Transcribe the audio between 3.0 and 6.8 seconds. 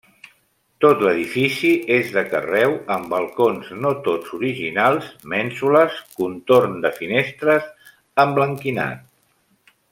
balcons no tots originals, mènsules, contorn